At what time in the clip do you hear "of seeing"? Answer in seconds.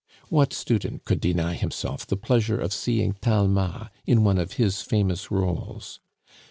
2.59-3.13